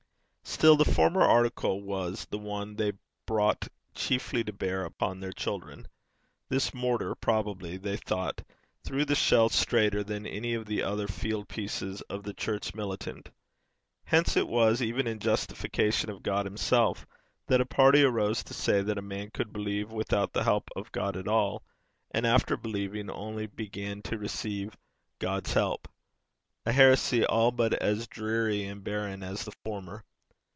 Still 0.43 0.75
the 0.75 0.85
former 0.85 1.21
article 1.21 1.81
was 1.81 2.25
the 2.29 2.37
one 2.37 2.75
they 2.75 2.91
brought 3.25 3.69
chiefly 3.95 4.43
to 4.43 4.51
bear 4.53 4.83
upon 4.83 5.19
their 5.19 5.31
children. 5.31 5.87
This 6.49 6.73
mortar, 6.73 7.15
probably 7.15 7.77
they 7.77 7.95
thought, 7.97 8.43
threw 8.83 9.05
the 9.05 9.15
shell 9.15 9.47
straighter 9.49 10.03
than 10.03 10.27
any 10.27 10.53
of 10.53 10.65
the 10.65 10.83
other 10.83 11.07
field 11.07 11.47
pieces 11.47 12.01
of 12.01 12.23
the 12.23 12.33
church 12.33 12.75
militant. 12.75 13.29
Hence 14.03 14.35
it 14.35 14.47
was 14.47 14.81
even 14.83 15.07
in 15.07 15.19
justification 15.19 16.09
of 16.11 16.21
God 16.21 16.45
himself 16.45 17.07
that 17.47 17.61
a 17.61 17.65
party 17.65 18.03
arose 18.03 18.43
to 18.43 18.53
say 18.53 18.81
that 18.81 18.99
a 18.99 19.01
man 19.01 19.31
could 19.33 19.53
believe 19.53 19.89
without 19.91 20.33
the 20.33 20.43
help 20.43 20.69
of 20.75 20.91
God 20.91 21.15
at 21.17 21.29
all, 21.29 21.63
and 22.11 22.27
after 22.27 22.55
believing 22.57 23.09
only 23.09 23.47
began 23.47 24.01
to 24.03 24.17
receive 24.17 24.77
God's 25.17 25.53
help 25.53 25.87
a 26.65 26.71
heresy 26.71 27.25
all 27.25 27.51
but 27.51 27.73
as 27.73 28.05
dreary 28.07 28.65
and 28.65 28.83
barren 28.83 29.23
as 29.23 29.45
the 29.45 29.53
former. 29.63 30.03